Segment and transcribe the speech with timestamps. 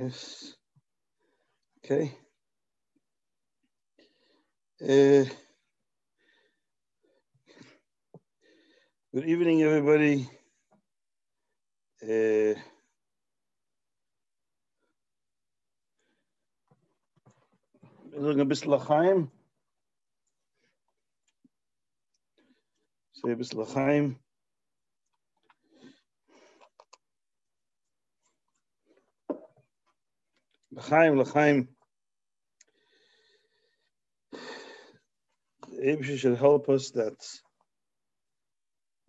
[0.00, 0.54] Yes.
[1.84, 2.12] Okay.
[4.80, 5.24] Uh,
[9.12, 10.28] good evening, everybody.
[12.02, 12.54] Uh,
[18.40, 19.30] a bit lachaim.
[23.14, 24.14] Say a bit lachaim.
[30.78, 31.68] L'chaim, l'chaim.
[35.84, 37.18] Abisha should help us that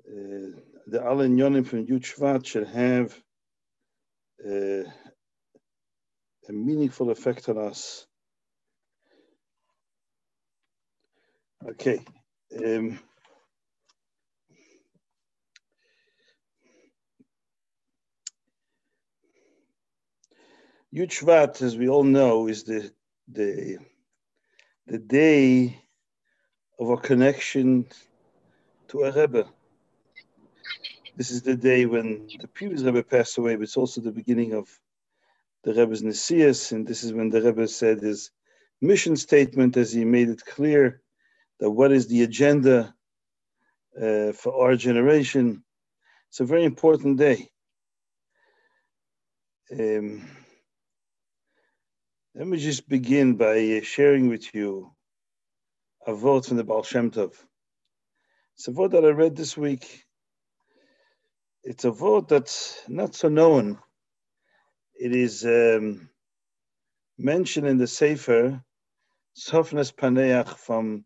[0.10, 3.16] uh, the Allen Yonim from Yud Shvat should have
[4.44, 4.90] uh,
[6.48, 8.08] a meaningful effect on us.
[11.70, 12.00] Okay.
[12.66, 13.00] Um,
[20.94, 22.92] Yud as we all know, is the
[23.28, 23.78] the
[24.88, 25.80] the day
[26.80, 27.86] of our connection
[28.88, 29.48] to a Rebbe.
[31.16, 34.54] This is the day when the previous Rebbe passed away, but it's also the beginning
[34.54, 34.68] of
[35.64, 38.32] the Rebbe's Nesias, and this is when the Rebbe said his
[38.82, 41.04] mission statement as he made it clear
[41.60, 42.96] that what is the agenda
[44.02, 45.64] uh, for our generation.
[46.30, 47.50] It's a very important day.
[49.72, 50.26] Um,
[52.40, 54.90] let me just begin by sharing with you
[56.08, 57.34] a vote from the Baal Shem Tov.
[58.56, 60.06] It's a vote that I read this week.
[61.66, 63.78] It's a vote that's not so known.
[64.98, 66.10] It is um,
[67.18, 68.64] mentioned in the Sefer
[69.38, 71.04] Sofnes Paneach from,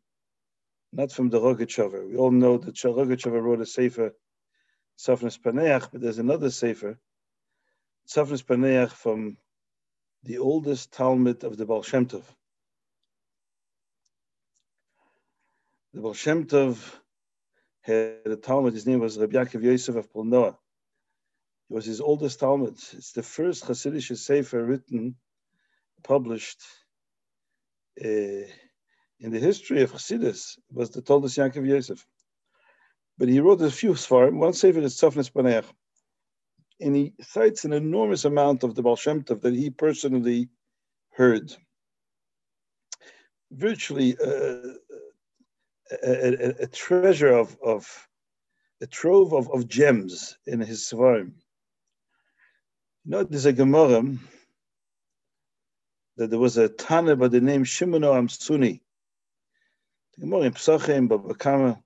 [0.92, 2.08] not from the Rogachover.
[2.08, 4.14] We all know that Rogachover wrote a Sefer
[5.00, 7.00] Sofnes Paneach, but there's another Sefer,
[8.08, 9.38] Sofnes Paneach from
[10.24, 12.24] the oldest Talmud of the Baal Shem Tov.
[15.94, 16.78] The Baal Shem Tov
[17.82, 20.50] had a Talmud, his name was Rabbi Yaakov Yosef of Polnoa.
[20.50, 20.56] It
[21.70, 22.76] was his oldest Talmud.
[22.94, 25.16] It's the first Hasidic Sefer written,
[26.04, 26.62] published
[28.04, 28.48] uh,
[29.20, 32.06] in the history of Hasidus, was the Toldos Yaakov Yosef.
[33.18, 34.38] But he wrote a few Svarim.
[34.38, 35.66] One Sefer is Tzofnes Paneach
[36.80, 40.50] and he cites an enormous amount of the Baal Shem Tov that he personally
[41.12, 41.56] heard.
[43.52, 44.74] Virtually uh,
[46.04, 48.08] a, a, a, treasure of, of
[48.82, 51.34] a trove of, of gems in his Svarim.
[53.06, 54.04] You know, there's a Gemara
[56.18, 58.82] that there was a Tana by the name Shimon Amsuni.
[60.16, 61.82] The Gemara in Psachim, Baba Kama.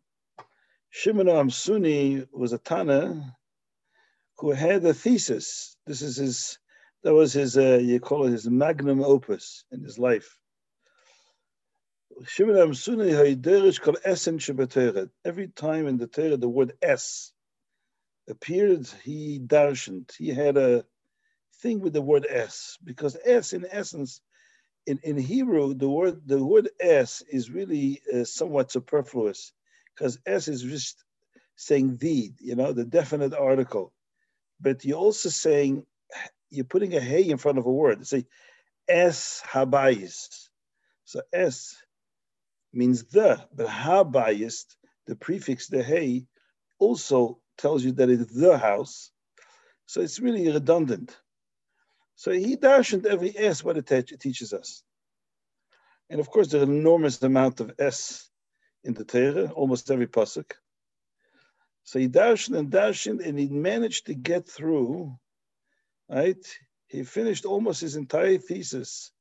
[0.89, 3.35] Shimon Amsuni was a Tana
[4.39, 5.75] who had a thesis.
[5.87, 6.59] This is his,
[7.03, 10.37] that was his, uh, you call it his magnum opus in his life.
[15.25, 17.33] Every time in the Torah the word S
[18.29, 20.11] appeared, he darshaned.
[20.17, 20.85] He had a
[21.61, 24.21] thing with the word S because S, in essence,
[24.87, 29.53] in, in Hebrew, the word the word S is really uh, somewhat superfluous
[29.95, 31.03] because S is just
[31.55, 33.93] saying the, you know, the definite article
[34.59, 35.85] but you're also saying
[36.49, 38.05] you're putting a hey in front of a word.
[38.07, 38.25] Say
[38.87, 40.49] es habayis.
[41.05, 41.75] So es
[42.73, 44.65] means the, but habayis,
[45.07, 46.25] the prefix the hey,
[46.79, 49.11] also tells you that it's the house.
[49.85, 51.15] So it's really redundant.
[52.15, 54.83] So he darshaned every s what it teaches us.
[56.09, 58.29] And of course, there's an enormous amount of s
[58.83, 60.51] in the Torah, almost every pasuk.
[61.87, 65.17] So he dashed and dashed and he managed to get through,
[66.09, 66.45] right?
[66.87, 69.13] He finished almost his entire thesis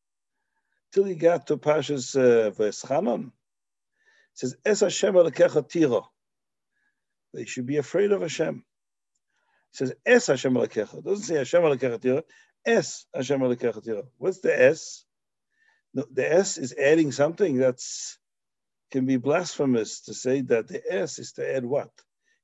[0.91, 3.27] till he got to Pasha's uh, Veschanon.
[3.27, 3.33] It
[4.35, 5.15] says, Es Hashem
[5.69, 6.11] tiro.
[7.33, 8.65] They should be afraid of Hashem.
[9.71, 11.05] It says, Es Hashem alakecha.
[11.05, 12.23] Doesn't say Hashem alakecha tiro.
[12.67, 14.09] Es Hashem alakecha tiro.
[14.19, 15.05] What's the S?
[15.95, 18.19] No, the S is adding something that's
[18.91, 21.91] can be blasphemous to say that the S is to add what?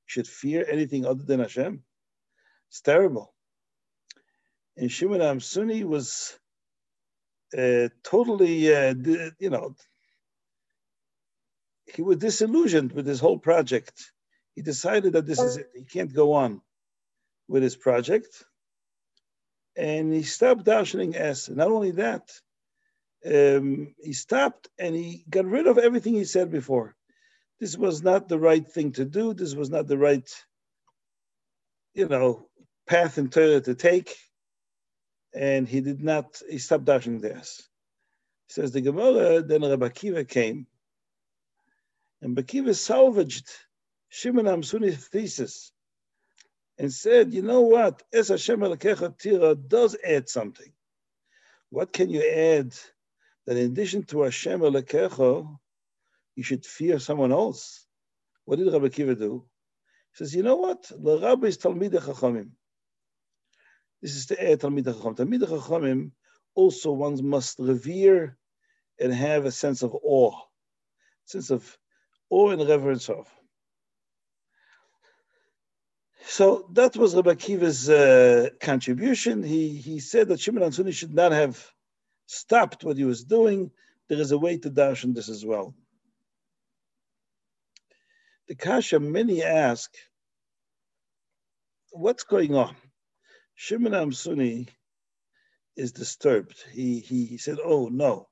[0.05, 1.83] Should fear anything other than Hashem.
[2.69, 3.33] It's terrible.
[4.77, 6.37] And Shimon Amsuni was
[7.57, 8.93] uh, totally, uh,
[9.39, 9.75] you know,
[11.85, 14.11] he was disillusioned with his whole project.
[14.55, 15.69] He decided that this is it.
[15.75, 16.61] He can't go on
[17.47, 18.43] with his project.
[19.75, 21.49] And he stopped darshaning S.
[21.49, 22.31] Not only that,
[23.25, 26.95] um, he stopped and he got rid of everything he said before
[27.63, 29.33] this was not the right thing to do.
[29.33, 30.29] This was not the right,
[31.93, 32.49] you know,
[32.85, 34.17] path and Torah to take.
[35.33, 37.69] and he did not, he stopped dashing this.
[38.49, 40.67] Says the Gemara, then Rabbi Akiva came,
[42.21, 43.49] and Bakiva salvaged
[44.09, 45.71] Shimon Amsuni's thesis
[46.77, 48.59] and said, you know what, Es Hashem
[49.17, 50.73] Tira does add something.
[51.69, 52.73] What can you add
[53.45, 55.47] that in addition to Hashem Elakecha,
[56.35, 57.85] you should fear someone else?
[58.45, 59.45] What did Rabbi Kiva do?
[60.11, 60.83] He says, you know what?
[60.89, 62.49] The Rabbi is Talmid Chachamim.
[64.01, 65.15] This is the Talmid Chacham.
[65.15, 66.11] Talmid Chachamim
[66.55, 68.37] also one must revere
[68.99, 70.35] and have a sense of awe,
[71.25, 71.77] sense of
[72.29, 73.27] awe and reverence of.
[76.25, 79.43] So that was Rabbi Kiva's uh, contribution.
[79.43, 81.63] He, he said that Shimon Amsuni should not have
[82.27, 83.71] stopped what he was doing.
[84.09, 85.75] There is a way to dash darshan this as well.
[88.47, 89.89] The kasha many ask,
[91.91, 92.75] what's going on?
[93.55, 94.67] Shimon Amsuni
[95.77, 96.63] is disturbed.
[96.71, 98.27] He, he, he said, oh no.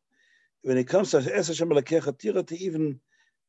[0.63, 2.99] When it comes to Es Hashem to even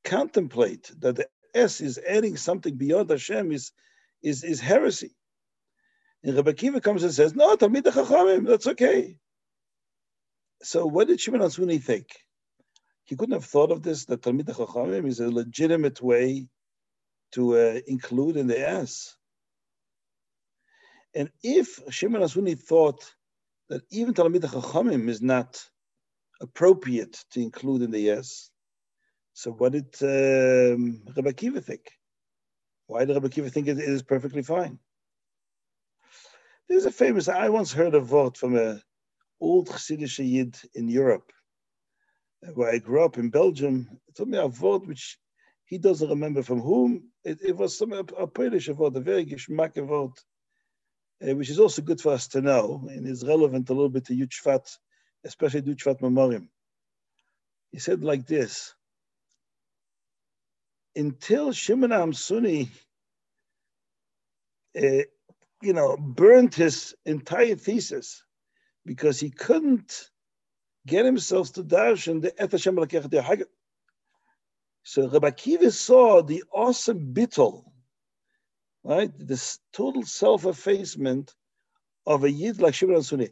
[0.05, 3.73] contemplate that the S is adding something beyond Hashem is,
[4.23, 5.15] is, is heresy.
[6.23, 9.17] And Rabbi Kiva comes and says, no, Talmid Chachamim, that's okay.
[10.63, 12.07] So what did Shimon Amsuni think?
[13.05, 16.49] He couldn't have thought of this, that Talmid Chachamim is a legitimate way
[17.33, 19.17] to uh, include in the S.
[21.15, 23.05] And if Shimon Asuni thought
[23.69, 25.63] that even Talmid Chachamim is not
[26.41, 28.51] appropriate to include in the yes,
[29.35, 31.91] so what did um, Rabbi Kiva think?
[32.87, 34.79] Why did Rabbi Kiva think it is perfectly fine?
[36.69, 38.81] There's a famous, I once heard a word from a
[39.41, 41.33] old Chassidish Yid in Europe,
[42.55, 43.89] where I grew up in Belgium.
[44.09, 45.19] It told me a word which
[45.73, 47.05] he doesn't remember from whom.
[47.25, 50.11] It, it was some a, Polish word, a very geschmack word
[51.27, 54.05] uh, which is also good for us to know and is relevant a little bit
[54.07, 54.77] to Yud
[55.25, 56.51] especially Yud Shvat Memoriam.
[57.71, 58.75] He said like this,
[60.95, 62.69] until Shimon Amsuni,
[64.77, 65.05] uh,
[65.63, 68.23] you know, burned his entire thesis
[68.85, 70.11] because he couldn't
[70.87, 72.77] get himself to dash darshan the Et Hashem
[74.83, 77.65] So Rabbi Kiva saw the awesome bittul
[78.85, 79.11] right?
[79.19, 81.35] This total self-effacement
[82.07, 83.31] of a yid like Shimon Sunni.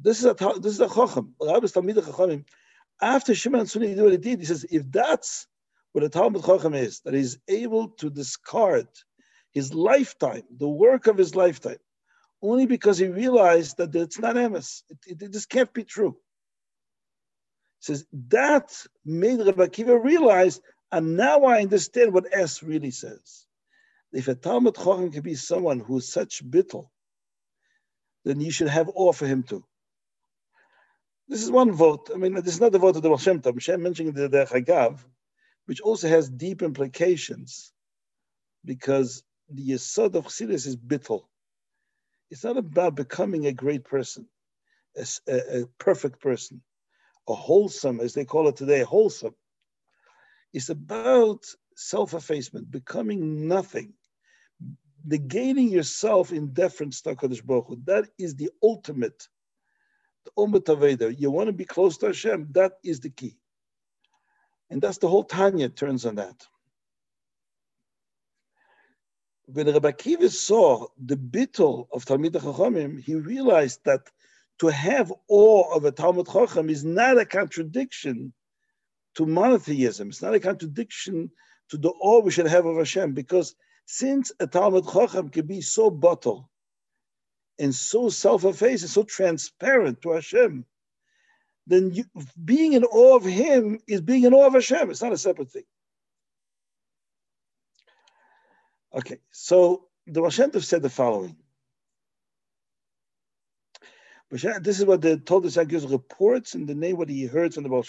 [0.00, 1.34] This is a this is a chacham.
[1.40, 2.44] Chachamim.
[3.00, 5.46] After Shimon Sunni did what he did, he says, if that's
[5.92, 8.88] what a Talmud Chacham is, that he's able to discard
[9.52, 11.78] his lifetime, the work of his lifetime,
[12.42, 14.82] only because he realized that it's not emes.
[14.90, 16.16] It, it, it just can't be true.
[17.80, 20.60] He says that made Rabbi Akiva realize,
[20.90, 23.46] and now I understand what S really says.
[24.12, 26.88] If a Talmud Chacham can be someone who is such bittel,
[28.24, 29.64] then you should have awe for him too.
[31.28, 32.10] This is one vote.
[32.12, 33.54] I mean, this is not the vote of the Tov.
[33.54, 34.98] Hashem mentioning the, the Chagav,
[35.66, 37.72] which also has deep implications
[38.64, 41.24] because the Yesod of Chassidus is bittel.
[42.30, 44.26] It's not about becoming a great person,
[44.96, 46.62] a, a, a perfect person,
[47.28, 49.34] a wholesome, as they call it today, wholesome.
[50.52, 51.44] It's about
[51.76, 53.92] self-effacement, becoming nothing,
[55.06, 57.80] negating yourself in deference to HaKadosh Baruch Hu.
[57.84, 59.28] That is the ultimate,
[60.24, 61.18] the ultimate Avodah.
[61.18, 63.36] You want to be close to Hashem, that is the key.
[64.70, 66.46] And that's the whole Tanya turns on that.
[69.46, 74.10] When Rabbi Akiva saw the bittul of Talmid Chachamim, he realized that
[74.58, 78.34] to have awe of a Talmud Chacham is not a contradiction
[79.14, 80.08] to monotheism.
[80.08, 81.30] It's not a contradiction
[81.70, 83.54] to the awe we should have of Hashem, because
[83.86, 86.50] since a Talmud Chacham can be so bottle
[87.58, 90.64] and so self-effacing, so transparent to Hashem,
[91.66, 92.04] then you,
[92.44, 94.90] being in awe of Him is being in awe of Hashem.
[94.90, 95.64] It's not a separate thing.
[98.94, 101.36] Okay, so the Baal said the following.
[104.30, 105.56] This is what the Toldos
[105.90, 107.84] reports in the name what he heard from the Baal.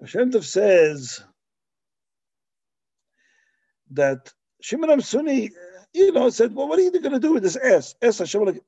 [0.00, 1.22] Hashem Tov says
[3.90, 5.50] that Shimon Amsuni,
[5.92, 7.94] you know, said, well, what are you going to do with this S?
[8.00, 8.60] S Hashem,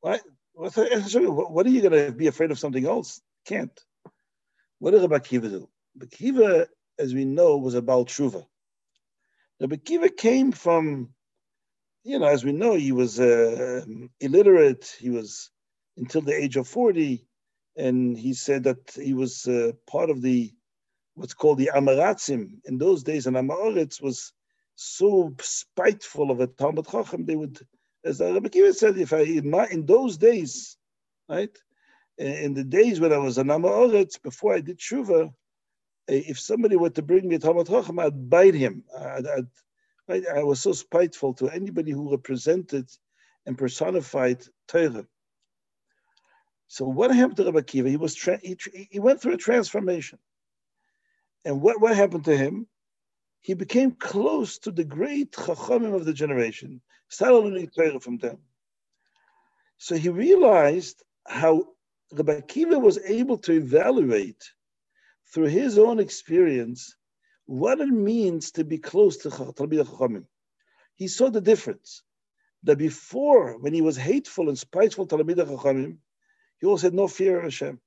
[0.00, 0.20] what?
[0.54, 3.20] What are you going to be afraid of something else?
[3.46, 3.78] Can't.
[4.78, 5.68] What did Rabbi Kiva do?
[5.98, 6.64] Rabbi
[6.98, 8.46] as we know, was a Baal Tshuva.
[9.60, 11.14] Rabbi Kiva came from,
[12.04, 13.84] you know, as we know, he was uh,
[14.20, 14.94] illiterate.
[14.98, 15.50] He was
[15.96, 17.26] until the age of 40
[17.76, 20.52] and he said that he was uh, part of the
[21.14, 22.58] what's called the Amaratzim.
[22.64, 24.32] In those days, an Amaretz was
[24.76, 27.58] so spiteful of a Talmud Chacham, they would
[28.04, 30.76] as the Rabbi Kiva said, if I in, my, in those days,
[31.28, 31.56] right,
[32.18, 35.32] in the days when I was an Oretz, before I did Shuva,
[36.06, 38.84] if somebody were to bring me a Talmud Chacham, I'd bite him.
[38.96, 39.46] I'd, I'd,
[40.08, 42.88] I, I was so spiteful to anybody who represented
[43.46, 45.06] and personified Torah.
[46.74, 47.88] So what happened to Rabbi Kiva?
[47.88, 48.56] He was tra- he,
[48.90, 50.18] he went through a transformation,
[51.44, 52.66] and what what happened to him?
[53.42, 56.80] He became close to the great Chachamim of the generation.
[57.08, 58.38] Started learning Torah from them.
[59.78, 61.68] So he realized how
[62.10, 64.42] Rabbi Kiva was able to evaluate
[65.32, 66.96] through his own experience
[67.46, 70.24] what it means to be close to Talmid Chachamim.
[70.96, 72.02] He saw the difference.
[72.64, 75.98] That before, when he was hateful and spiteful to Talmid Chachamim,
[76.60, 77.80] he also had no fear of Hashem.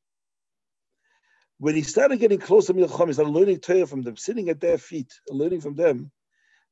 [1.60, 4.60] When he started getting close to Chachamim, he started learning Torah from them, sitting at
[4.60, 6.12] their feet, learning from them.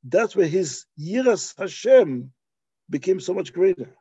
[0.03, 2.31] That's where his Yiras Hashem
[2.89, 3.95] became so much greater.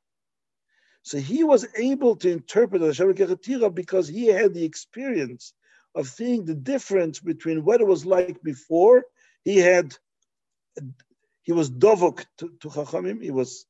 [1.03, 5.55] So he was able to interpret the Hashem Kechatira because he had the experience
[5.95, 9.05] of seeing the difference between what it was like before.
[9.45, 9.95] He had,
[11.43, 13.67] he was dovok to, to Chachamim, he was,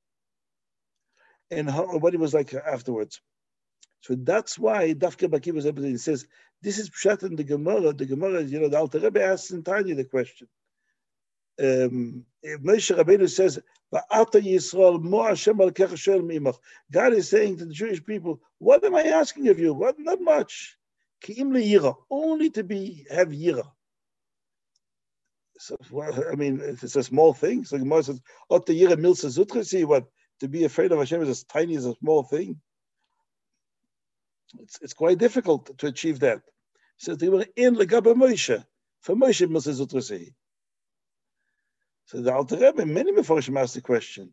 [1.50, 3.20] and how, what he was like afterwards.
[4.04, 6.26] So that's why Dafke Baki was able to, he says,
[6.60, 7.94] this is Pshat in the Gemara.
[7.94, 10.46] The Gemara, you know, the Alter Rebbe asks entirely the question.
[11.58, 13.58] Um, Moshe Rabbeinu says,
[13.94, 15.70] Yisrael, Mo Hashem al
[16.92, 19.72] God is saying to the Jewish people, what am I asking of you?
[19.72, 19.98] What?
[19.98, 20.76] Not much.
[22.10, 23.66] Only to be have yira.
[25.56, 27.64] So, well, I mean, it's a small thing.
[27.64, 28.20] So Gemara says,
[28.50, 30.04] "Ot yira milsa zutrasi." What
[30.40, 32.60] to be afraid of Hashem is as tiny as a small thing.
[34.60, 36.42] It's, it's quite difficult to achieve that.
[36.98, 38.64] Says they were in legaba Moshe.
[39.00, 40.34] For Moshe zutrasi.
[42.06, 44.32] So the Alter Rebbe, many Mefarshim asked the question.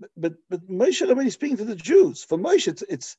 [0.00, 2.24] But but, but Moshe Rabbeinu speaking to the Jews.
[2.24, 3.16] For Moshe, it's, it's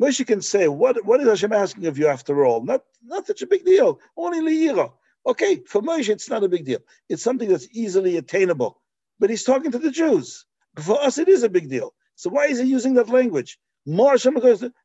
[0.00, 2.64] Moshe can say, what, what is Hashem asking of you after all?
[2.64, 4.00] Not, not such a big deal.
[4.16, 4.92] Only Leira.
[5.26, 6.80] Okay, for Moshe, it's not a big deal.
[7.08, 8.80] It's something that's easily attainable.
[9.18, 10.46] But he's talking to the Jews.
[10.78, 11.94] For us, it is a big deal.
[12.14, 13.58] So why is he using that language?
[13.86, 14.36] More Hashem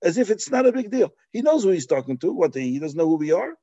[0.02, 1.14] as if it's not a big deal.
[1.32, 2.32] He knows who he's talking to.
[2.32, 3.54] What he doesn't know who we are.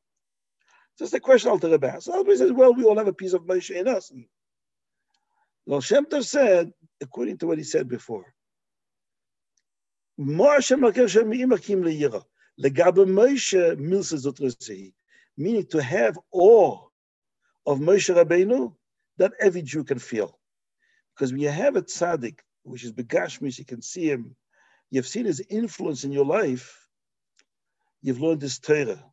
[0.99, 3.43] Just a question Alter Rebbe So Alter says, well, we all have a piece of
[3.43, 4.11] Moshe in us.
[4.11, 4.27] And
[5.67, 8.27] well, Shem Tov said, according to what he said before,
[10.19, 10.61] meaning
[15.67, 16.79] to have awe
[17.67, 18.75] of Moshe Rabbeinu
[19.19, 20.39] that every Jew can feel.
[21.15, 24.37] Because when you have a tzaddik, which is begashmis, you can see him,
[24.93, 26.87] you've seen his influence in your life,
[28.03, 29.05] you've learned his Torah.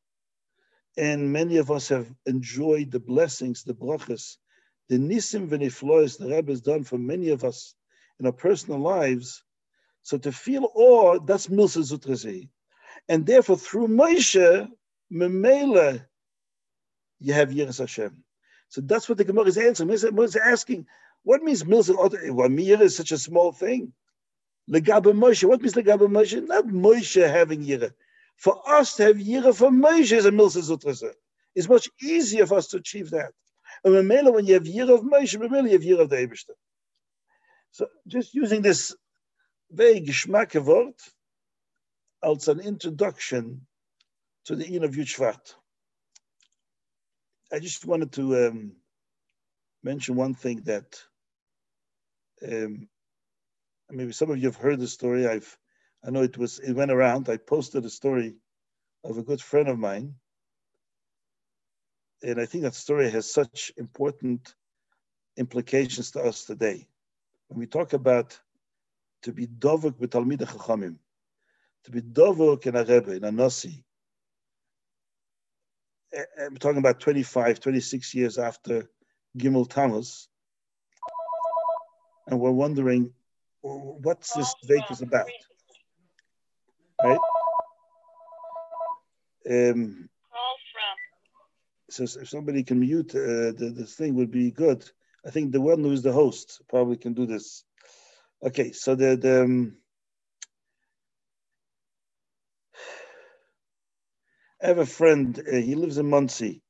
[0.95, 4.37] And many of us have enjoyed the blessings, the brachas,
[4.89, 7.73] the nisim v'niflois the Rebbe has done for many of us
[8.19, 9.43] in our personal lives
[10.03, 12.49] so to feel awe, that's Milsa Zutrazi.
[13.07, 14.67] And therefore, through Moshe,
[15.11, 16.05] Memela,
[17.19, 18.23] you have Yiras Hashem.
[18.69, 19.89] So that's what the Gemara is answering.
[19.89, 20.85] Gemara is asking,
[21.23, 21.95] what means Milsa?
[22.31, 23.93] Well, is such a small thing.
[24.69, 25.43] Legabe Moshe.
[25.45, 26.45] What means Legabe Moshe?
[26.45, 27.91] Not Moshe having Yira.
[28.37, 31.11] For us to have Yira for Moshe is a Milsa Zutrazi.
[31.55, 33.33] It's much easier for us to achieve that.
[33.83, 36.53] And Memela, when you have Yira of Moshe, Memela, you have Yira of the Ebershter.
[37.71, 38.95] So just using this
[39.71, 40.99] very geschmacke Wort
[42.23, 43.65] as an introduction
[44.45, 45.53] to the Inn of Yud
[47.51, 48.71] I just wanted to um,
[49.83, 51.01] mention one thing that
[52.47, 52.87] um,
[53.91, 55.27] maybe some of you have heard the story.
[55.27, 55.57] I've,
[56.05, 57.29] I know it was, it went around.
[57.29, 58.35] I posted a story
[59.03, 60.15] of a good friend of mine.
[62.21, 64.53] And I think that story has such important
[65.37, 66.87] implications to us today.
[67.47, 68.39] When we talk about
[69.23, 70.97] to be dovuk with Talmid Chachamim,
[71.85, 73.83] to be dovuk in a Rebbe, in a Nasi.
[76.13, 78.89] Eh, eh, I'm talking about 25, 26 years after
[79.37, 80.27] Gimel Tammuz,
[82.27, 83.13] and we're wondering
[84.01, 85.27] what's this date is about,
[87.03, 87.19] right?
[89.49, 90.09] Um,
[91.89, 94.89] so if somebody can mute uh, the, this thing would be good.
[95.25, 97.63] I think the one who is the host probably can do this.
[98.43, 99.77] Okay, so the, the um,
[104.61, 105.37] I have a friend.
[105.39, 106.61] Uh, he lives in Monsey.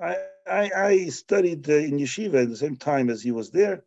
[0.00, 3.84] I, I, I studied uh, in yeshiva at the same time as he was there,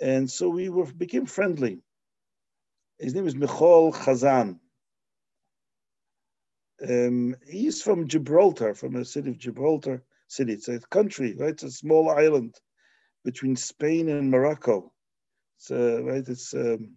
[0.00, 1.80] and so we were became friendly.
[2.98, 4.58] His name is Michal Chazan.
[6.86, 10.54] Um, he's from Gibraltar, from the city of Gibraltar city.
[10.54, 11.50] It's a country, right?
[11.50, 12.54] It's a small island
[13.24, 14.92] between Spain and Morocco.
[15.58, 16.26] It's uh, right.
[16.26, 16.96] It's um,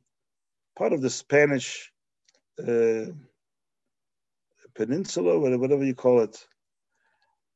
[0.77, 1.91] part of the Spanish
[2.59, 3.05] uh,
[4.75, 6.47] peninsula, whatever you call it.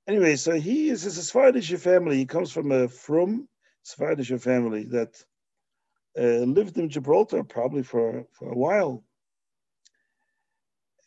[0.07, 2.17] Anyway, so he is a Sephardic family.
[2.17, 3.47] He comes from a from
[3.83, 5.23] Sephardic family that
[6.17, 9.03] uh, lived in Gibraltar probably for, for a while.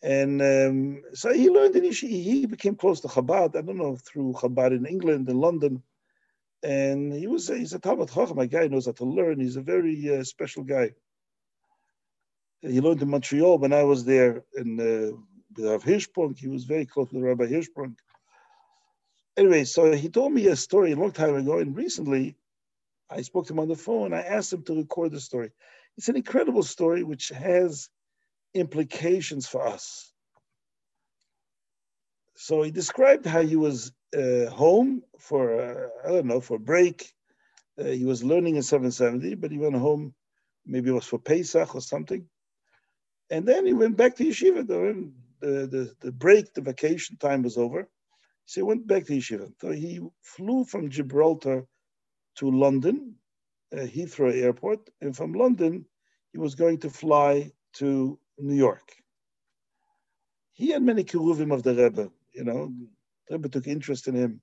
[0.02, 3.96] And um, so he learned in Ishi, he became close to Chabad, I don't know,
[3.96, 5.82] through Chabad in England and London.
[6.62, 9.40] And he was he's a Talmud Chacham, a guy knows how to learn.
[9.40, 10.92] He's a very uh, special guy.
[12.60, 15.16] He learned in Montreal when I was there in uh,
[15.56, 16.38] with Rav Hirschprung.
[16.38, 17.96] He was very close with Rabbi Hirschprung.
[19.36, 22.36] Anyway, so he told me a story a long time ago, and recently
[23.10, 24.14] I spoke to him on the phone.
[24.14, 25.50] I asked him to record the story.
[25.96, 27.88] It's an incredible story which has
[28.54, 30.12] implications for us.
[32.36, 36.60] So he described how he was uh, home for, uh, I don't know, for a
[36.60, 37.12] break.
[37.78, 40.14] Uh, he was learning in 770, but he went home,
[40.64, 42.26] maybe it was for Pesach or something.
[43.30, 44.66] And then he went back to yeshiva.
[44.66, 47.88] The, the, the break, the vacation time was over.
[48.46, 49.52] So he went back to yeshiva.
[49.60, 51.66] So he flew from Gibraltar
[52.40, 53.16] to London,
[53.72, 55.84] uh, Heathrow Airport, and from London,
[56.32, 58.92] he was going to fly to New York.
[60.52, 62.72] He had many kiruvim of the Rebbe, you know,
[63.28, 64.40] the Rebbe took interest in him.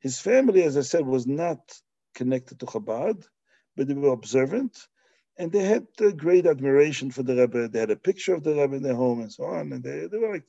[0.00, 1.60] His family, as I said, was not
[2.14, 3.24] connected to Chabad,
[3.76, 4.76] but they were observant,
[5.38, 7.68] and they had great admiration for the Rebbe.
[7.68, 10.08] They had a picture of the Rebbe in their home and so on, and they,
[10.08, 10.48] they were like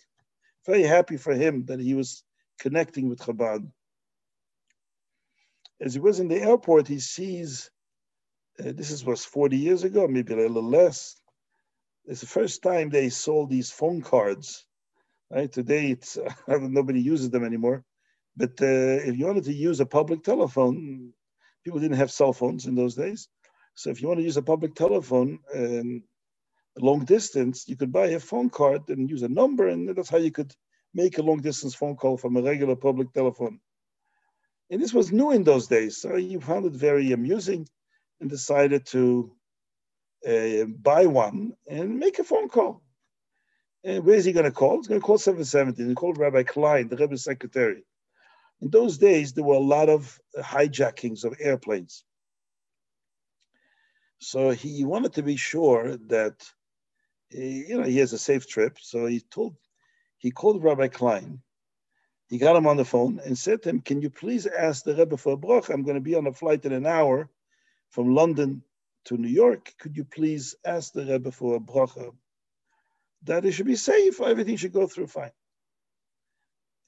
[0.66, 2.24] very happy for him that he was
[2.60, 3.72] connecting with Chabad.
[5.82, 7.72] As he was in the airport, he sees,
[8.60, 11.16] uh, this is, was 40 years ago, maybe a little less,
[12.06, 14.66] it's the first time they sold these phone cards.
[15.32, 17.84] Right today, it's nobody uses them anymore.
[18.36, 21.14] But uh, if you wanted to use a public telephone,
[21.64, 23.28] people didn't have cell phones in those days.
[23.76, 26.04] So if you want to use a public telephone and
[26.78, 30.18] long distance, you could buy a phone card and use a number, and that's how
[30.18, 30.54] you could
[30.94, 33.60] make a long distance phone call from a regular public telephone.
[34.72, 37.68] And this was new in those days, so he found it very amusing
[38.22, 39.36] and decided to
[40.26, 42.82] uh, buy one and make a phone call.
[43.84, 44.78] And where is he going to call?
[44.78, 45.90] He's going to call 770.
[45.90, 47.84] He called Rabbi Klein, the Rebbe's secretary.
[48.62, 52.06] In those days, there were a lot of hijackings of airplanes.
[54.20, 56.36] So he wanted to be sure that
[57.30, 58.78] he, you know he has a safe trip.
[58.80, 59.56] So he told
[60.20, 61.42] he called Rabbi Klein.
[62.32, 64.96] He got him on the phone and said to him, "Can you please ask the
[64.96, 65.70] Rebbe for a broch?
[65.70, 67.30] I'm going to be on a flight in an hour
[67.92, 68.64] from London
[69.06, 72.12] to New York, could you please ask the Rebbe for a bracha
[73.24, 75.32] that it should be safe, everything should go through fine.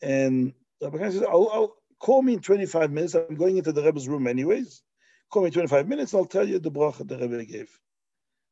[0.01, 3.15] And Rabbi Khan says, I'll, I'll, call me in 25 minutes.
[3.15, 4.83] I'm going into the Rebbe's room anyways.
[5.31, 7.69] Call me 25 minutes, and I'll tell you the bracha the Rebbe gave.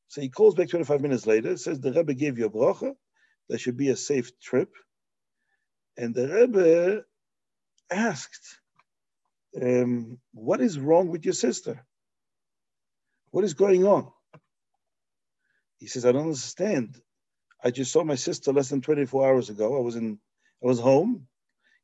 [0.08, 2.94] So he calls back 25 minutes later, says the Rebbe gave you a bracha,
[3.50, 4.74] there should be a safe trip.
[5.98, 7.04] And the Rebbe
[7.92, 8.60] asked,
[9.62, 11.86] um, what is wrong with your sister?
[13.32, 14.12] What is going on?
[15.80, 17.02] He says, I don't understand.
[17.64, 19.78] I just saw my sister less than 24 hours ago.
[19.78, 20.20] I was in,
[20.64, 21.28] I was home.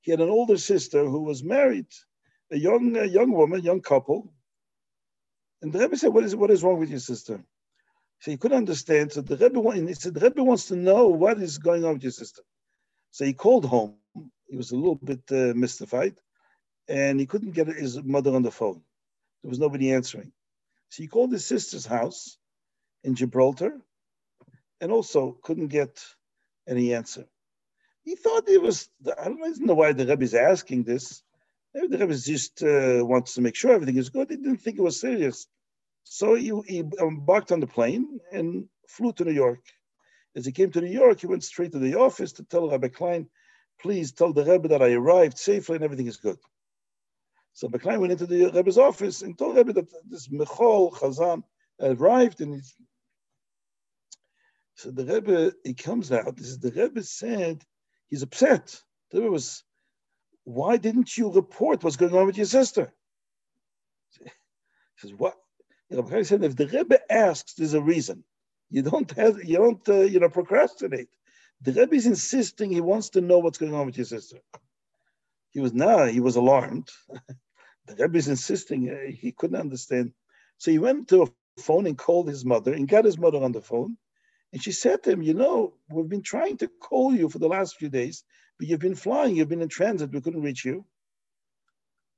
[0.01, 1.87] He had an older sister who was married,
[2.51, 4.33] a young, a young woman, young couple.
[5.61, 7.43] And the Rebbe said, "What is what is wrong with your sister?"
[8.21, 9.13] So he couldn't understand.
[9.13, 12.03] So the Rebbe, he said, the Rebbe wants to know what is going on with
[12.03, 12.43] your sister.
[13.17, 13.95] So he called home.
[14.47, 16.15] He was a little bit uh, mystified,
[16.87, 18.83] and he couldn't get his mother on the phone.
[19.41, 20.31] There was nobody answering.
[20.89, 22.37] So he called his sister's house
[23.03, 23.81] in Gibraltar
[24.79, 25.99] and also couldn't get
[26.67, 27.25] any answer.
[28.03, 28.87] He thought it was,
[29.19, 31.23] I don't know why the Rebbe is asking this.
[31.73, 34.29] Maybe the Rebbe just uh, wants to make sure everything is good.
[34.29, 35.47] He didn't think it was serious.
[36.03, 39.63] So he, he embarked on the plane and flew to New York.
[40.37, 42.89] As he came to New York, he went straight to the office to tell Rabbi
[42.89, 43.27] Klein,
[43.81, 46.37] please tell the Rebbe that I arrived safely and everything is good.
[47.53, 51.41] So Klein went into the Rebbe's office and told Rebbe that this Michal Chazan
[51.81, 52.75] arrived and he's
[54.75, 57.63] so the Rebbe, he comes out, this is the Rebbe said
[58.07, 58.79] he's upset.
[59.09, 59.63] The Rebbe was,
[60.43, 62.93] why didn't you report what's going on with your sister?
[64.19, 64.29] He
[64.97, 65.33] says, what?
[65.89, 68.23] You know, said, if the Rebbe asks, there's a reason.
[68.69, 71.09] You don't have, you don't, uh, you know, procrastinate.
[71.61, 74.37] The Rebbe is insisting he wants to know what's going on with your sister.
[75.51, 76.89] He was now, he was alarmed.
[77.87, 80.13] The Rebbe is insisting, uh, he couldn't understand.
[80.57, 83.53] So he went to a phone and called his mother and got his mother on
[83.53, 83.97] the phone.
[84.53, 87.47] And she said to him, You know, we've been trying to call you for the
[87.47, 88.25] last few days,
[88.59, 90.85] but you've been flying, you've been in transit, we couldn't reach you.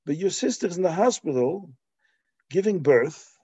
[0.05, 1.71] But your sister's in the hospital
[2.49, 3.38] giving birth,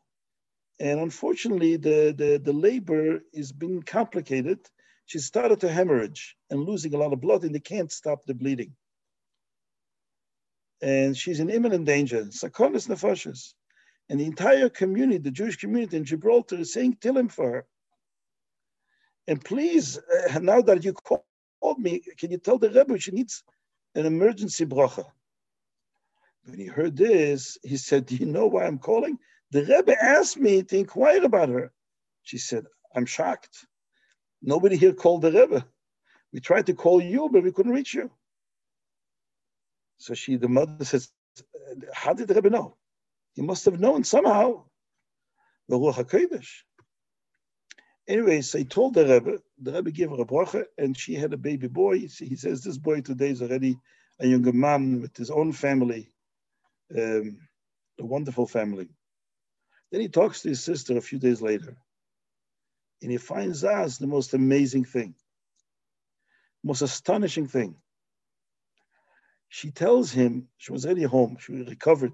[0.80, 4.60] And unfortunately, the, the, the labor is being complicated.
[5.06, 8.34] She started to hemorrhage and losing a lot of blood, and they can't stop the
[8.34, 8.76] bleeding.
[10.82, 12.26] And she's in imminent danger.
[12.26, 13.54] Sakonis nefashis.
[14.10, 17.66] And the entire community, the Jewish community in Gibraltar, is saying Tilim for her.
[19.28, 21.24] And please, uh, now that you called
[21.80, 23.44] me, can you tell the Rebbe she needs
[23.96, 25.06] an emergency bracha?
[26.46, 29.18] When he heard this, he said, Do you know why I'm calling?
[29.56, 31.72] The Rebbe asked me to inquire about her.
[32.24, 33.66] She said, I'm shocked.
[34.42, 35.66] Nobody here called the Rebbe.
[36.34, 38.12] We tried to call you, but we couldn't reach you.
[39.96, 41.10] So she, the mother says,
[41.94, 42.76] How did the Rebbe know?
[43.34, 44.66] He must have known somehow.
[45.70, 46.52] The Ruach HaKodesh.
[48.10, 51.32] Anyway, so he told the Rebbe, the Rebbe gave her a bracha, and she had
[51.32, 52.00] a baby boy.
[52.00, 53.80] He says, This boy today is already
[54.20, 56.12] a younger man with his own family,
[56.94, 57.38] um,
[57.98, 58.90] a wonderful family.
[59.96, 61.78] Then he talks to his sister a few days later,
[63.02, 65.16] and he finds out the most amazing thing,
[66.66, 67.78] most astonishing thing.
[69.48, 72.12] She tells him she was already home, she recovered,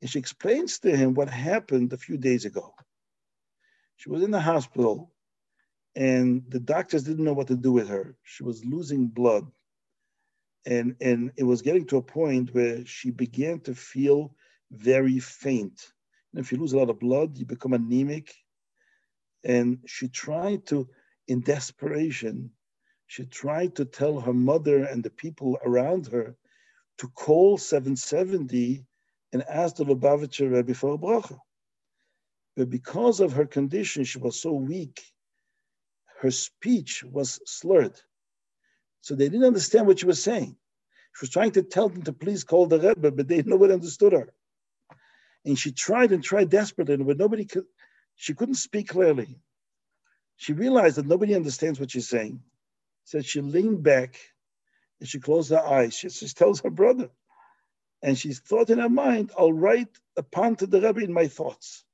[0.00, 2.74] and she explains to him what happened a few days ago.
[3.96, 5.12] She was in the hospital,
[5.94, 8.16] and the doctors didn't know what to do with her.
[8.22, 9.52] She was losing blood,
[10.64, 14.34] and and it was getting to a point where she began to feel
[14.70, 15.92] very faint
[16.36, 18.34] if you lose a lot of blood, you become anemic.
[19.44, 20.88] And she tried to,
[21.28, 22.50] in desperation,
[23.06, 26.36] she tried to tell her mother and the people around her
[26.98, 28.86] to call 770
[29.32, 31.38] and ask the Lubavitcher Rebbe for a bracha.
[32.56, 35.02] But because of her condition, she was so weak,
[36.20, 38.00] her speech was slurred.
[39.00, 40.56] So they didn't understand what she was saying.
[41.16, 44.12] She was trying to tell them to please call the Rebbe, but they nobody understood
[44.12, 44.32] her.
[45.44, 47.64] And she tried and tried desperately, but nobody could,
[48.16, 49.38] she couldn't speak clearly.
[50.36, 52.42] She realized that nobody understands what she's saying.
[53.04, 54.16] So she leaned back
[55.00, 55.94] and she closed her eyes.
[55.94, 57.10] She just tells her brother.
[58.02, 61.28] And she thought in her mind, I'll write a pun to the Rebbe in my
[61.28, 61.84] thoughts.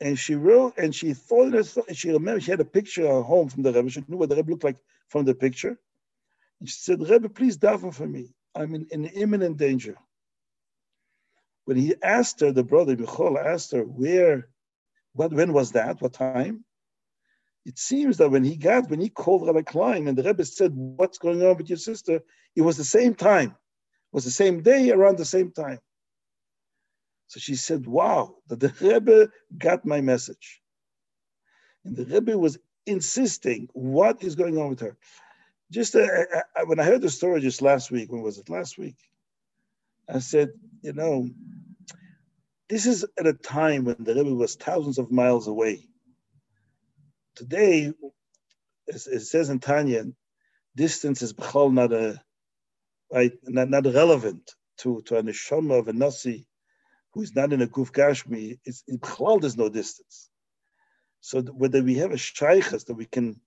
[0.00, 3.24] And she wrote, and she thought, in and she remembered she had a picture at
[3.24, 3.88] home from the Rebbe.
[3.88, 4.76] She knew what the Rebbe looked like
[5.08, 5.78] from the picture.
[6.60, 8.34] And she said, Rebbe, please daven for me.
[8.54, 9.96] I'm in, in imminent danger
[11.66, 14.48] when he asked her, the brother Michal asked her, where,
[15.12, 16.64] what, when was that, what time?
[17.66, 20.72] It seems that when he got, when he called Rabbi Klein and the Rebbe said,
[20.74, 22.20] what's going on with your sister?
[22.54, 23.48] It was the same time.
[23.50, 25.80] It was the same day, around the same time.
[27.26, 30.62] So she said, wow, that the Rebbe got my message.
[31.84, 34.96] And the Rebbe was insisting, what is going on with her?
[35.72, 38.48] Just uh, uh, uh when I heard the story just last week, when was it?
[38.48, 38.94] Last week.
[40.08, 40.50] I said,
[40.82, 41.28] you know,
[42.68, 45.86] this is at a time when the Rebbe was thousands of miles away.
[47.34, 47.92] Today,
[48.92, 50.04] as it says in Tanya,
[50.76, 52.20] distance is not a
[53.12, 56.46] right, not, not relevant to, to a neshama of a nasi
[57.12, 58.58] who is not in a guf gashmi.
[58.64, 59.00] It's, in
[59.40, 60.28] there's no distance.
[61.20, 63.40] So whether we have a shaykhas that we can,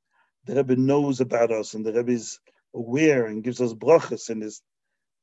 [0.45, 2.39] the Rebbe knows about us and the Rebbe is
[2.73, 4.61] aware and gives us brachas and is,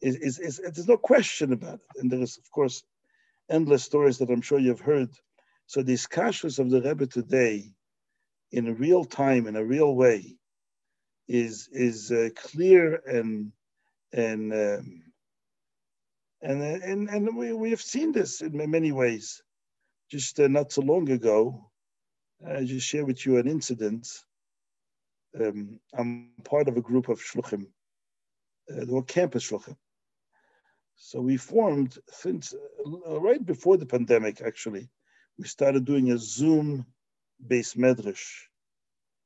[0.00, 2.00] is, is, is, there's no question about it.
[2.00, 2.82] And there is, of course,
[3.50, 5.10] endless stories that I'm sure you've heard.
[5.66, 7.72] So these kashas of the Rebbe today,
[8.52, 10.36] in real time, in a real way,
[11.28, 13.50] is is uh, clear and
[14.12, 15.02] and um,
[16.40, 19.42] and and and we we have seen this in many ways.
[20.08, 21.68] Just uh, not so long ago,
[22.46, 24.08] I just share with you an incident.
[25.38, 27.66] Um, I'm part of a group of shluchim,
[28.70, 29.76] uh, were campus shluchim,
[30.96, 34.88] so we formed since uh, right before the pandemic, actually,
[35.38, 36.86] we started doing a Zoom
[37.46, 38.24] based medrash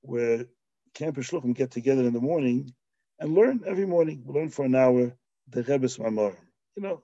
[0.03, 0.47] where
[0.95, 2.75] campus shluchim get together in the morning
[3.21, 4.23] and learn every morning.
[4.25, 5.17] We learn for an hour
[5.49, 6.37] the Rebbe's Mamar.
[6.77, 7.03] You know,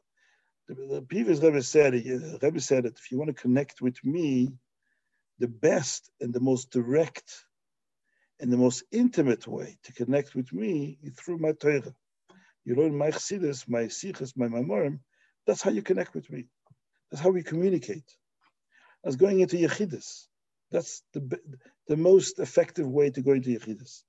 [0.68, 4.04] the, the previous Rebbe said, the Rebbe said that if you want to connect with
[4.04, 4.52] me,
[5.38, 7.44] the best and the most direct
[8.40, 11.94] and the most intimate way to connect with me is through my Torah
[12.66, 14.98] you learn my chassidus, my sichas, my mamorim,
[15.46, 16.48] that's how you connect with me.
[17.10, 18.10] That's how we communicate.
[19.04, 20.26] As going into yechidus,
[20.72, 21.38] that's the
[21.86, 24.02] the most effective way to go into yechidus.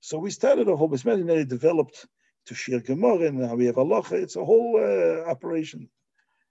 [0.00, 2.06] So we started a whole business, and it developed
[2.46, 4.12] to shir gemara, and now we have halacha.
[4.12, 5.88] It's a whole uh, operation.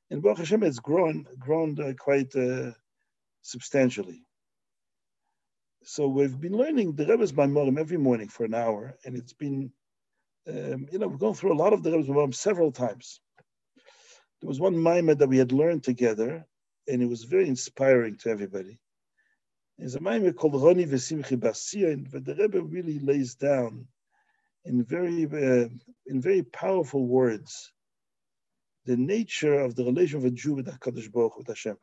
[0.09, 2.71] And Baruch Hashem, it's grown grown uh, quite uh,
[3.43, 4.23] substantially.
[5.83, 9.71] So we've been learning the Rebbe's Maimorim every morning for an hour, and it's been
[10.47, 13.19] um, you know, we've gone through a lot of the Rebbe's several times.
[14.41, 16.45] there was one mimer that we had learned together,
[16.87, 18.79] and it was very inspiring to everybody.
[19.77, 23.87] It's a mimer called Roni Vesimchi Bas Tziyon, but the Rebbe really lays down
[24.65, 25.69] in very, uh,
[26.05, 27.71] in very powerful words
[28.85, 31.77] the nature of the relation of a Jew with HaKadosh Baruch with Hashem.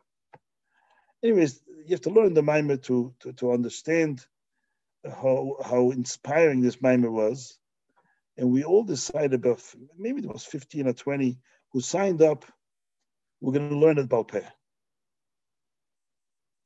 [1.23, 4.27] Anyways, you have to learn the mimer to, to, to understand
[5.05, 7.59] how, how inspiring this mimer was.
[8.37, 9.63] And we all decided about,
[9.99, 11.39] maybe there was 15 or 20
[11.73, 12.45] who signed up,
[13.41, 14.45] we're going to learn it Balpeh.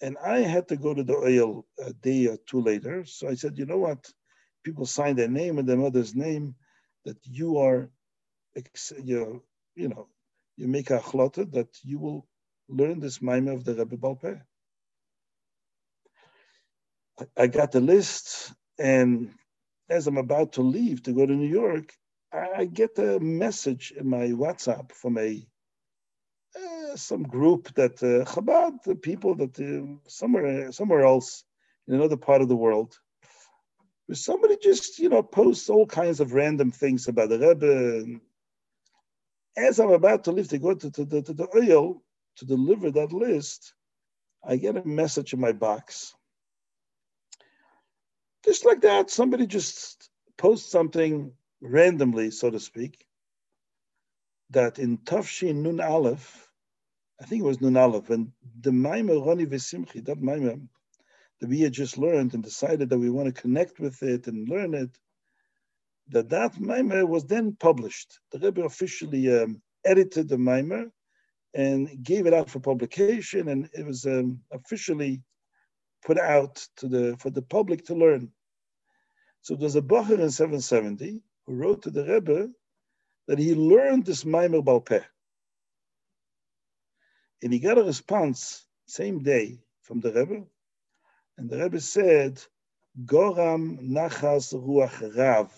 [0.01, 3.05] And I had to go to the Ohel a day or two later.
[3.05, 4.11] So I said, you know what?
[4.65, 6.55] People sign their name and their mother's name
[7.05, 7.91] that you are,
[9.03, 9.43] you
[9.75, 10.09] you know,
[10.57, 12.27] you make a chlota that you will
[12.69, 14.41] learn this maimah of the Rebbe Balpeh.
[17.37, 19.31] I got the list, and
[19.91, 21.93] as I'm about to leave to go to New York,
[22.33, 25.45] I get a message in my WhatsApp from a
[26.57, 31.45] uh, some group that uh, Chabad the people that uh, somewhere somewhere else
[31.89, 32.97] in another part of the world,
[34.07, 38.21] where somebody just you know posts all kinds of random things about the Rebbe.
[39.57, 42.01] As I'm about to leave to go to, to, to, to the Ohel
[42.37, 43.75] to deliver that list,
[44.45, 46.15] I get a message in my box
[48.45, 53.05] just like that, somebody just posts something randomly, so to speak,
[54.51, 56.49] that in Tafshin Nun Aleph,
[57.21, 60.61] I think it was Nun Aleph, and the Maimah Roni Vesimchi, that Maimah
[61.41, 64.49] that we had just learned and decided that we want to connect with it and
[64.49, 64.91] learn it,
[66.09, 68.19] that that Maimah was then published.
[68.33, 70.91] The Rebbe officially um, edited the Maimah
[71.55, 75.23] and gave it out for publication, and it was um, officially
[76.03, 78.33] put out to the for the public to learn.
[79.43, 82.51] So there's a Bacher in 770 who wrote to the Rebbe
[83.27, 85.05] that he learned this Maimer Balpeh.
[87.43, 90.45] And he got a response same day from the Rebbe.
[91.39, 92.43] And the Rebbe said,
[93.07, 95.53] Goram Nachas Ruach Rav.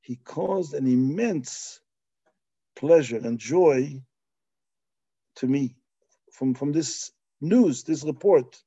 [0.00, 1.80] He caused an immense
[2.74, 4.02] pleasure and joy
[5.36, 5.76] to me
[6.32, 8.60] from, from this news, this report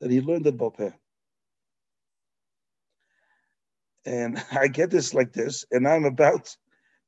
[0.00, 0.92] that he learned at Balpeh.
[4.04, 6.56] And I get this like this, and I'm about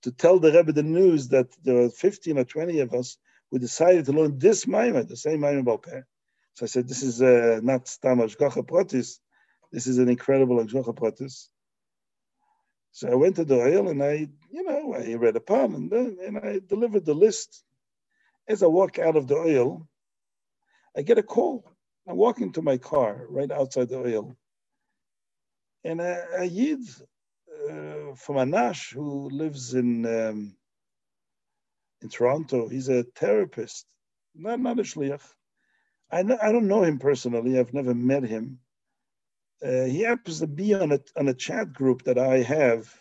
[0.02, 3.18] to tell the Rebbe the news that there are 15 or 20 of us
[3.50, 6.02] who decided to learn this Maimon, the same Maimon Balpeh.
[6.54, 9.18] So I said, this is uh, not Stam Ashgacha Pratis,
[9.72, 11.48] this is an incredible Ashgacha Pratis.
[12.92, 15.90] So I went to the Ohel and I, you know, I read a palm and,
[15.90, 17.62] then, and I delivered the list.
[18.48, 19.86] As I walk out of the Ohel,
[20.96, 21.69] I get a call.
[22.08, 24.36] I'm walking to my car right outside the Ohel.
[25.84, 26.80] And a, a Yid
[27.70, 30.56] uh, from Anash who lives in um,
[32.02, 33.86] in Toronto, he's a therapist,
[34.34, 35.22] not, not a shliach.
[36.10, 37.58] I, I don't know him personally.
[37.58, 38.60] I've never met him.
[39.64, 42.92] Uh, he happens to be on a, on a chat group that I have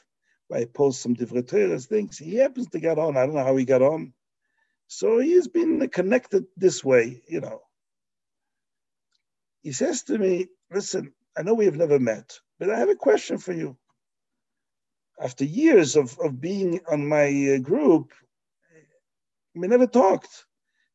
[0.48, 2.18] where I post some divrei things.
[2.18, 3.16] He happens to get on.
[3.16, 4.14] I don't know how he got on.
[4.88, 7.62] So he's been connected this way, you know.
[9.62, 12.96] He says to me, listen, I know we have never met, but I have a
[12.96, 13.78] question for you.
[15.22, 18.14] After years of, of being on my uh, group,
[19.56, 20.46] we never talked.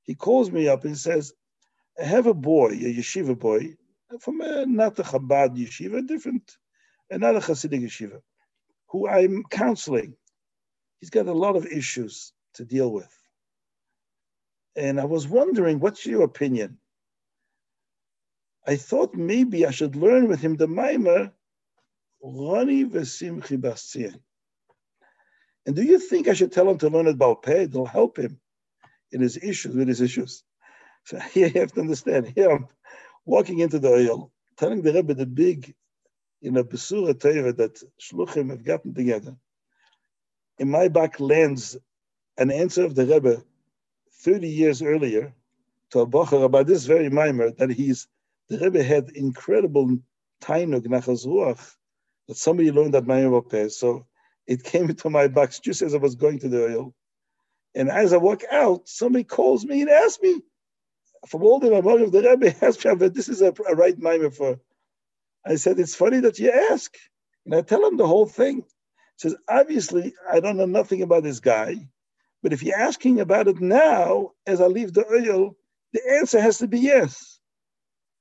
[0.02, 1.32] He calls me up and says,
[2.00, 3.76] I have a boy, a yeshiva boy,
[4.20, 6.56] from a, not a Chabad yeshiva, different,
[7.10, 8.20] another Hasidic yeshiva,
[8.88, 10.14] who I'm counseling.
[11.00, 13.12] He's got a lot of issues to deal with.
[14.76, 16.78] And I was wondering, what's your opinion?
[18.66, 21.32] I thought maybe I should learn with him the Maimer,
[22.24, 24.18] Roni Vesimchi Bas Tziyon.
[25.66, 27.64] And do you think I should tell him to learn it Balpeh?
[27.64, 28.40] It'll help him
[29.12, 30.42] in his issues, with his issues.
[31.04, 32.32] So here you have to understand.
[32.34, 32.68] Here I'm
[33.26, 35.74] walking into the Ohel, telling the Rebbe the big,
[36.40, 39.36] you know, Besura Teva that Shluchim have gotten together.
[40.58, 41.76] In my back lands
[42.38, 43.42] an answer of the Rebbe
[44.22, 45.34] 30 years earlier
[45.90, 48.08] to a Bocher about this very mimer that he's
[48.48, 49.98] the Rebbe had incredible
[50.42, 51.74] tainuk nachas ruach
[52.28, 53.70] that somebody learned that Mayim Bapeh.
[53.70, 54.06] So
[54.46, 56.92] it came into my box just as I was going to the Ohel.
[57.74, 60.40] And as I walk out, somebody calls me and asks me
[61.26, 63.98] from all the memory of the Rebbe, asks me if this is a, a right
[63.98, 64.60] Maimah for.
[65.46, 66.94] I said, it's funny that you ask.
[67.44, 68.58] And I tell him the whole thing.
[68.58, 68.64] He
[69.16, 71.88] says, obviously, I don't know nothing about this guy,
[72.42, 75.54] but if you're asking about it now, as I leave the Ohel,
[75.92, 77.33] the answer has to be yes.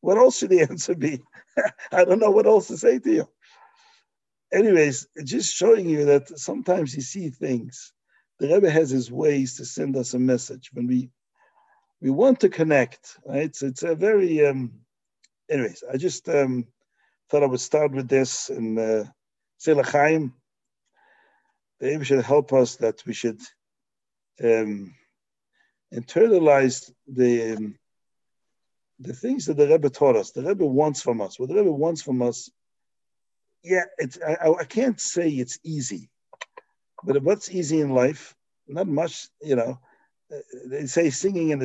[0.03, 1.23] What else should the answer be?
[1.91, 3.29] I don't know what else to say to you.
[4.51, 7.93] Anyways, just showing you that sometimes you see things
[8.37, 11.09] the Rebbe has his ways to send us a message when we
[12.01, 13.17] we want to connect.
[13.25, 13.43] Right?
[13.43, 14.73] It's it's a very um,
[15.49, 15.85] anyways.
[15.89, 16.67] I just um,
[17.29, 19.05] thought I would start with this and uh,
[19.65, 20.33] Chaim.
[21.79, 23.39] The Rebbe should help us that we should
[24.43, 24.93] um,
[25.93, 27.75] internalize the um,
[29.03, 30.31] the things that the Rebbe taught us.
[30.31, 31.39] The Rebbe wants from us.
[31.39, 32.49] What the Rebbe wants from us.
[33.63, 36.09] Yeah, it's I, I can't say it's easy,
[37.03, 38.35] but what's easy in life?
[38.67, 39.79] Not much, you know.
[40.65, 41.61] They say singing in the